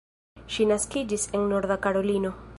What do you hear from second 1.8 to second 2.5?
Karolino.